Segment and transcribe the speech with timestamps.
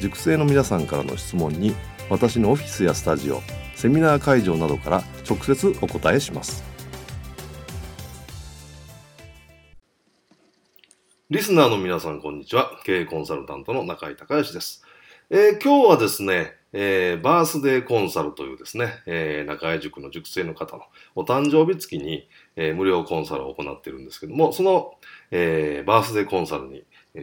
[0.00, 1.74] 塾生の皆さんからの質問に
[2.10, 3.40] 私のオフィスやスタジオ
[3.74, 6.62] セミナー会場などから直接お答えします。
[11.30, 12.70] リスナーの皆さんこんにちは。
[12.84, 14.84] 経営コンサルタントの中井隆義です、
[15.30, 20.82] えー、今日はですねえー、バースデーコンサルというですね、えー、中井塾の塾生の方の
[21.14, 24.94] お誕生日月に、えー、無料コンサルを行っているんですけども、その、
[25.30, 26.82] えー、バースデーコンサルに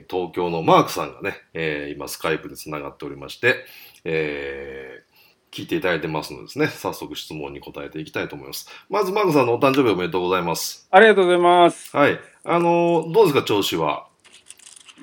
[0.09, 3.65] 東京のマークさんがね、えー、今スカイプでつながっておりまして、
[4.05, 8.67] えー、聞いていただいてますのでですね、早速質問に答えていきたいと思います。
[8.89, 10.87] まずマークさんのお誕生日おめでとうございます。
[10.91, 11.95] ありがとうございます。
[11.95, 12.19] はい。
[12.43, 14.07] あのー、どうですか、調子は？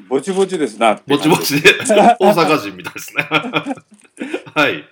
[0.09, 1.01] ぼちぼちですな。
[1.07, 3.29] ぼちぼちで、 大阪人みたいですね。
[4.55, 4.85] はい。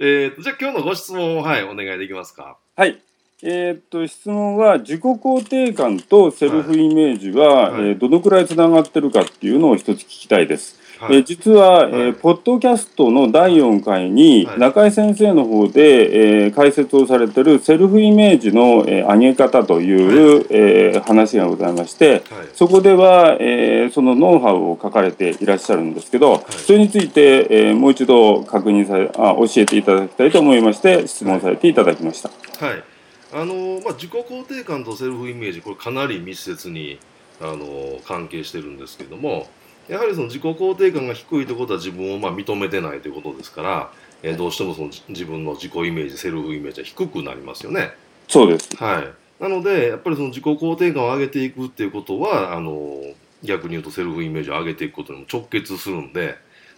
[0.00, 2.56] えーと、じゃあ今日のご質問を、はい、お願いできますか？
[2.74, 3.00] はい。
[3.42, 10.78] えー、っと質問は自己肯定感とセルフイメージは、はい、えー、どのくらいつながってるかっていうのを一つ聞きたいです。
[11.00, 22.22] はい、えー、実は、はい、えー、ポッドキャストの第4回に、中井先生の方で、えー、解説をされてるセルフイメージの、えー、上げ方という、はい、えー、話がございまして、
[22.54, 32.30] そこでは、えー、そのノウハウを書かれていらっしゃるんですけど、それについて、えー、もう一度確認されあ教えていただきたいと思いまして質問されていただきました。
[32.64, 32.93] はい
[33.36, 37.00] あのまあ、自己肯定感とセルフイメージこれかなり密接に
[37.40, 39.48] あの関係してるんですけども
[39.88, 47.90] やはりその自己肯定感が低いということは自分をまあ認めてないということですから、えー、どうしてもその自分の自己イメージセルフイメージは低くなりますよね。
[48.28, 53.02] そうです、はい、なのでやっぱりその自己肯定感を上げていくっていうことはあの
[53.42, 56.36] 逆に言うとセルフイメージを上げていくことにも直結するんで。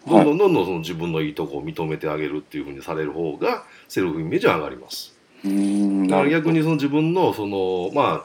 [0.08, 5.15] どんどんどんどんその自分のいいとこを認めてあげるっていうふうにされる方がセルフイメージは上がります。
[6.08, 8.24] だから逆にその自分のそのま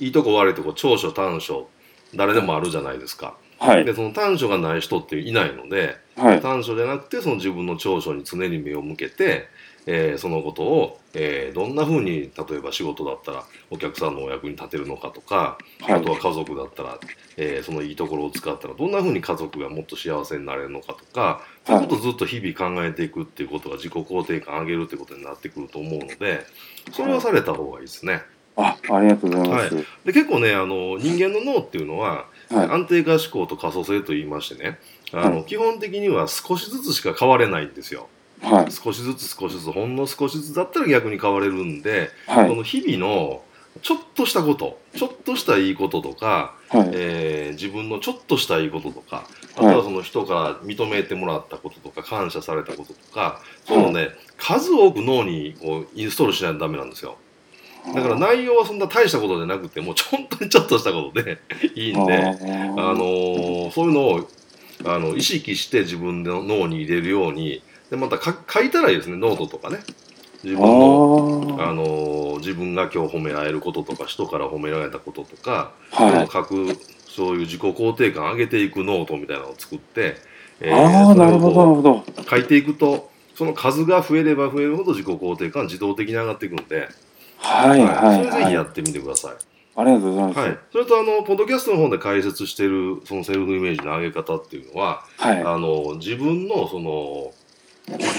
[0.00, 1.68] いいとこ悪いとこ長所短所
[2.14, 3.36] 誰でもあるじゃないですか。
[3.58, 9.48] はい、でその短所がない人っていないので、はい、短所じゃなくてその自分の長所に常に目を向けて、
[9.90, 16.98] えー、そのことを、えー、どんなふうに例えば仕事だったらお客さんのお役に立てるのかとか、はい、あとは家族だったら、
[17.38, 26.44] えー、そのいいところを使ったらどんなふうに家族がもっと幸せになれるのかとか、そういうことをずっと日々考えていくっていうことが自己肯定感上げるってことになってくると思うので
[26.92, 28.20] それはされた方がいいですね。
[28.56, 34.80] あありがとうございます、はい、で結構ねあの人間の脳っていうのは、はい、安定化思考と可塑性と言いましてね
[35.12, 38.08] あの、はい、基本的には少しずつしか変われないんですよ。
[38.42, 43.42] はい、少しずつ少しずつほんの少しずつだったら逆に変われるんで、はい、この日々の
[43.82, 49.26] ちょっとしたことちょっとしたいいこととか、はい、えー、自分のちょっとしたいいこととか
[49.56, 57.16] あとはその人から認めてもらったこととか感謝されたこととかそういうのね、数多く脳にこうインストールしないとダメなんですよ。
[57.94, 61.38] だから内容はそんな大したことじゃなくてもう本当にちょっとしたことで
[61.74, 64.28] いいんで、あのー、そういうのを
[64.84, 69.78] あの意識して自分の脳に入れるようにでまた書いたらいいですねノートとかね。
[70.44, 76.76] 自分のあの自分が今日褒められることとか人から褒められたこととか、はい、書く
[77.08, 80.16] そういう自己肯定感上げていくノートみたいなのを作って、
[80.60, 82.04] えー、あなるほどなるほど。
[82.30, 86.88] 書いていくとその数が増えれば増えるほど自己肯定感自動的に上がっていくんで、
[87.38, 89.57] はいはい、はい、それぜひやってみてください。
[89.78, 90.38] ありがとうございます。
[90.40, 97.32] はい、それとあのポッドキャストの方で解説しているそのセルフイメージの上げ方っていうのは、はい、あの自分のその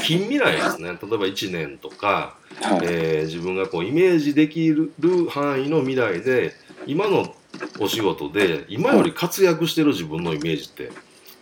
[0.05, 0.87] 近未来ですね。
[0.87, 4.93] 例えば1年とか、はい、えー、自分がこうイメージできる
[5.29, 6.53] 範囲の未来で
[6.87, 7.35] 今の
[7.81, 10.91] お仕事で今より活躍してる自分のイメージって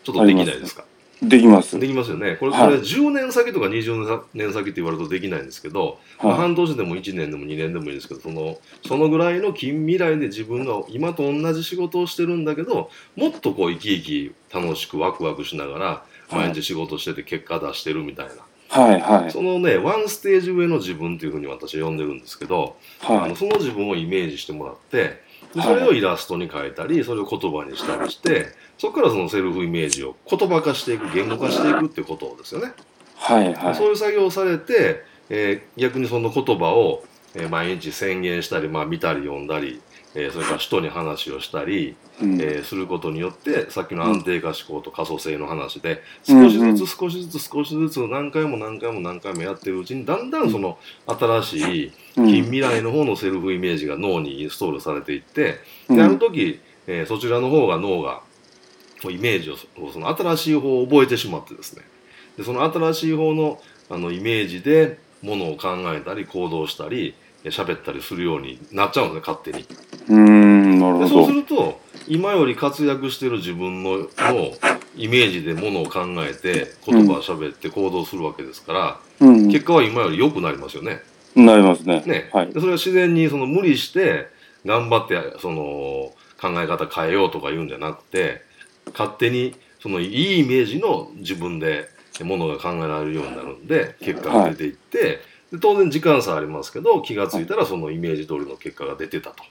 [0.03, 0.83] ちょっとできないですか？
[1.21, 1.79] できます。
[1.79, 2.35] できますよね。
[2.35, 18.33] これ,、これ10年先とか20年先って言われるとできないんですけど、はい、半年でも1年でも2年でもいいですけどそのそのぐらいの近未来で自分が今と同じ仕事をしてるんだけどもっとこう生き生き楽しくワクワクしながら毎日仕事してて結果出してるみたいな。
[18.69, 25.21] はいはい、そのねワンステージ上の自分っていうふうに私は呼んでるんですけど、はい、あのその自分をイメージしてもらって
[25.53, 28.47] それをイラストに変えたりそれを言葉にしたりして
[28.77, 32.73] そこからそのセルフイメージを言葉化していく言語化していくっていうことですよね。
[33.15, 37.03] はいはい、そういう作業をされて、えー、逆にその言葉を、
[37.33, 39.81] えー、毎日宣言したり、まあ、見たり読んだり
[40.19, 55.57] えー、それから人に話をしたり、うん、えー、することによってさっきの安定化思考と可塑性の話で少しずつ少しずつ少しずつ何回も何回も何回もやってるうちにだんだんその新しい近未来の方のセルフイメージが脳にインストールされていって
[55.87, 58.21] である時、えー、そちらの方が脳が
[59.05, 59.57] イメージを
[59.91, 61.83] その新しい方を覚えてしまってですね
[62.37, 67.15] でその新しい方のあのイメージでものを考えたり行動したり
[67.45, 69.65] 喋ったりするようになっちゃうんですね勝手に。
[70.09, 74.07] うんなるほどそうすると今より活躍してる自分のの
[74.95, 81.01] イメージでものを考えて言葉を喋って行動するわけですから、うん、結果は今より良くなりますよね。
[81.35, 82.03] なりますね。
[82.05, 84.27] ね、はい、それは自然にその無理して
[84.65, 88.41] 頑張ってその考え方変えようとか言うんじゃなくて
[88.91, 91.89] 勝手にそのいいイメージの自分で
[92.21, 95.07] ものが考えられるようになるんで結果が出ていって、はい。
[95.51, 99.43] で当然時間差ありますけど気が付いたらそのイメージ通りの結果が出てたと。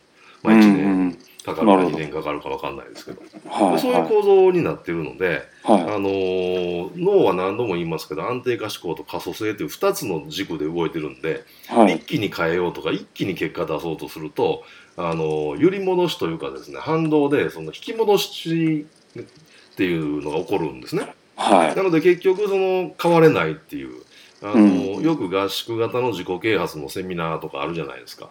[0.42, 14.64] まあ、1年かかるか2年かかるか分かんないですけど、はいそういう構造になってるので、はい、あのー、脳は何度も言いますけど安定化思考と可塑性という2つの軸で動いてるんで、はい、一気に変えようとか一気に結果出そうとすると、
[14.96, 18.86] あのー、揺り戻しというかですね反動でその引き戻し
[19.22, 21.14] っていうのが起こるんですね。
[21.36, 24.06] はい、なので結局その変われないっていう
[24.42, 28.30] あの、うん、よく合宿型の自己啓発のセミナーとかあるじゃないですか。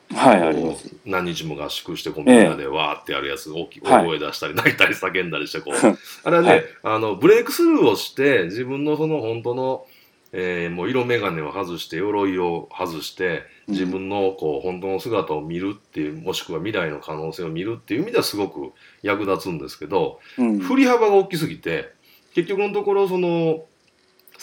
[1.06, 5.76] 何日も合宿して、こうみんなでわーってやるやつ、大き大声出したり、泣いたり叫んだりして、こう。
[6.24, 9.86] あれはね、はい、あの、ブレイクスルーをして、自分のその本当の、
[10.38, 21.94] えー、もう色眼鏡を外して、鎧を外して、自分のこう本当の姿を見るっていう、もしくは未来の可能性を見るっていう意味ではすごく役立つんですけど、うん、振り幅が大きすぎて、
[22.34, 23.66] 結局のところ、その、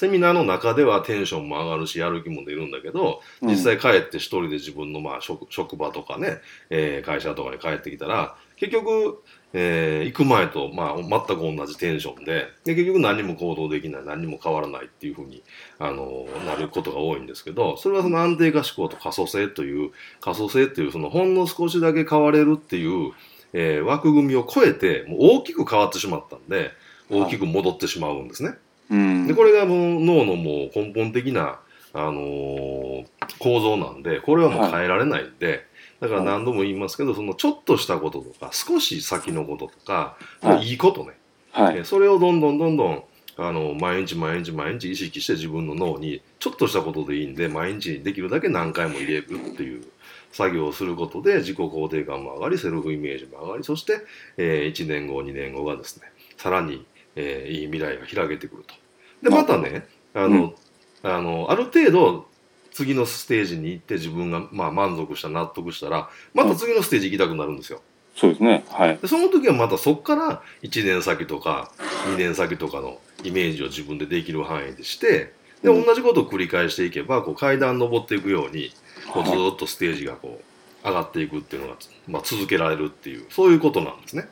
[0.02, 6.38] セミナーの中ではテンションも上がるしやる気も出るんだけど実際帰って一人で自分のまあ職職場とかね、
[6.70, 9.22] えー、会社とかに帰ってきたら結局、
[9.52, 15.44] えー、行く前と、まあ、全く同じテンションでで結局何も行動できない何も変わらないっていうふうに、
[15.78, 23.12] あのなることが多いんですけどそれはその安定化思考と可塑性という可塑性っていうそのほんの少しだけ変われるっていう、
[23.52, 26.72] えー、枠組みを超えてもう大きく変わってしまったんで
[27.08, 28.56] 大きく戻ってしまうんですね。
[28.90, 31.61] うん、でこれがもう脳のもう根本的な、
[31.93, 33.06] あのー、
[33.38, 35.61] 構造なんでこれはもう変えられないんで、はい、
[36.00, 41.12] だから何度も言いますけどそのちょっとしたこととか少し先のこととか、はい、いいことね、
[41.52, 43.05] はい、それをどんどんどんどん
[43.38, 49.84] あの毎日毎日毎日意識して自分の脳にちょっとしたことでいいんで毎日できるだけ何回も入れるっていう
[50.32, 54.00] 作業をすることで自己肯定感も上がりセルフイメージも上がりそして、
[54.37, 56.84] えー、1年後2年後がですねさらに、
[57.16, 58.74] えー、いい未来が開けてくると
[59.22, 60.54] でまたねあの、うん、
[61.02, 62.26] あのある程度
[62.72, 67.82] 次のステージに行って自分がまあ満足した納得したらまた次のステージ行きたくなるんですよ。
[68.16, 68.64] そうですね。
[68.68, 68.98] はい。
[68.98, 71.70] でその時はまたそこから1年先とか
[72.12, 75.32] 2年先とかのイメージを自分でできる範囲でして
[75.62, 78.72] で同じことを繰り返していけばこう階段登っていくように
[79.12, 81.76] こうずっとステージがこう上がっていくっていうのが、
[82.08, 84.28] まあ、続けられるっていうそういうことなんですね。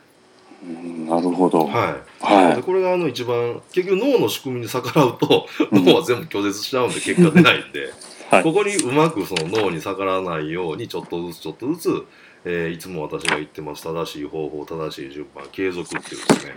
[0.63, 1.67] なるほど。
[1.67, 2.25] はい。
[2.25, 7.93] はい、これがあの一番結局脳の仕組みに逆らうと脳は全部拒絶しちゃうんで結果出ないんで、
[8.31, 12.05] はい、ここにうまくその脳に逆らわないようにちょっとずつちょっとずつ、
[12.45, 16.55] えー、いつも私が言ってます正しい方法正しい順番継続っていうですね、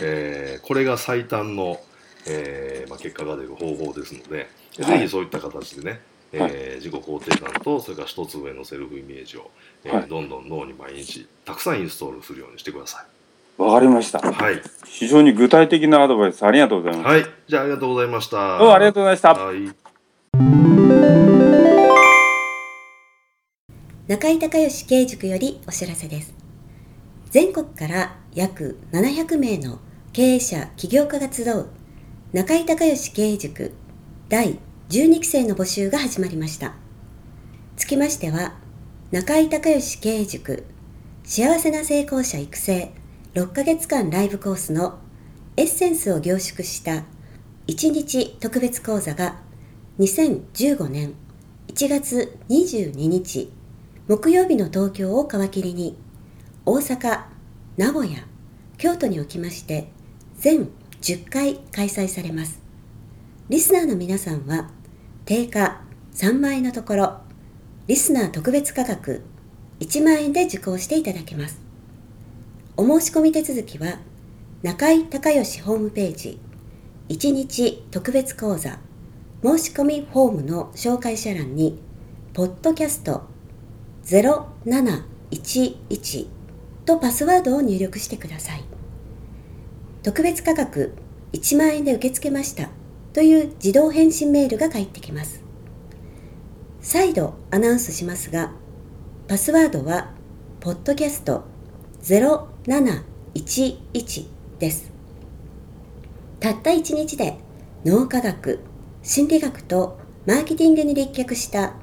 [0.00, 1.80] えー、これが最短の、
[2.26, 4.48] えーまあ、結果が出る方法ですので、
[4.80, 6.00] はい、ぜひそういった形でね、
[6.32, 9.50] えー、自己肯定感とそれから一つ上のセルフイメージを、
[9.84, 13.13] えー、どんどん脳に毎日たくさんインストールするようにしてください。
[13.56, 14.18] わかりました。
[14.18, 14.60] はい。
[14.86, 17.06] 非常に具体的なアドバイスありがとうございます。
[17.06, 17.24] はい。
[17.46, 18.58] じゃあありがとうございました。
[18.58, 19.34] どうもありがとうございました。
[19.34, 19.84] はい。
[24.06, 26.34] 中井隆義経営塾よりお知らせです。
[27.30, 29.78] 全国から約700名の
[30.12, 31.68] 経営者、起業家が集う
[32.32, 33.74] 中井隆義経営塾
[34.28, 34.58] 第
[34.90, 36.74] 12期生の募集が始まりました。
[37.76, 38.54] つきましては、
[39.10, 40.64] 中井隆義経営塾
[41.24, 42.92] 幸せな成功者育成
[43.34, 45.00] 6ヶ月間ライブコースの
[45.56, 47.02] エッセンスを凝縮した
[47.66, 49.40] 1日特別講座が
[49.98, 51.14] 2015年
[51.66, 53.50] 1月22日
[54.06, 55.98] 木曜日の東京を皮切りに
[56.64, 57.24] 大阪、
[57.76, 58.24] 名古屋、
[58.78, 59.88] 京都におきまして
[60.38, 60.68] 全
[61.00, 62.60] 10回開催されます。
[63.48, 64.70] リスナーの皆さんは
[65.24, 65.80] 定価
[66.14, 67.18] 3万円のところ
[67.88, 69.24] リスナー特別価格
[69.80, 71.63] 1万円で受講していただけます
[72.76, 73.98] お申し込み手続きは
[74.62, 76.40] 中井隆義ホームページ
[77.08, 78.78] 1日特別講座
[79.42, 81.80] 申し込みフォームの紹介者欄に
[82.32, 83.22] ポッドキャスト
[84.04, 86.26] 0711
[86.84, 88.64] とパスワードを入力してください
[90.02, 90.94] 特別価格
[91.32, 92.70] 1万円で受け付けました
[93.14, 95.40] という自動返信メールが返ってきます。
[96.80, 98.52] 再度アナウンスしますが、
[99.28, 100.10] パスワードは、
[100.60, 101.44] ポッドキャスト
[102.02, 104.26] 0 711
[104.58, 104.90] です。
[106.40, 107.36] たった1日で
[107.84, 108.60] 脳科学、
[109.02, 111.74] 心理学とマーケティングに立脚した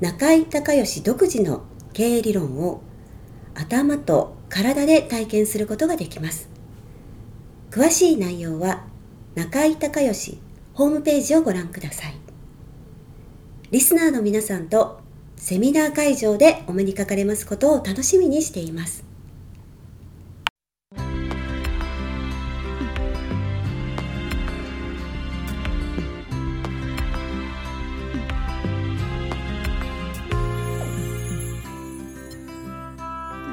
[0.00, 1.62] 中井隆義独自の
[1.94, 2.82] 経営理論を
[3.54, 6.50] 頭と体で体験することができます。
[7.70, 8.84] 詳しい内容は
[9.34, 10.38] 中井隆義
[10.74, 12.14] ホームページをご覧ください。
[13.70, 15.00] リスナーの皆さんと
[15.36, 19.07] セミナー会場でお目にかかれますことを楽しみにしています。